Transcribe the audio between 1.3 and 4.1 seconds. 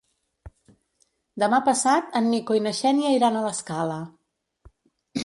Demà passat en Nico i na Xènia iran a l'Escala.